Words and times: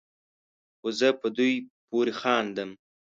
خو 0.77 0.87
زه 0.99 1.09
په 1.21 1.27
دوی 1.37 1.53
پورې 1.89 2.13
خاندم 2.21 2.69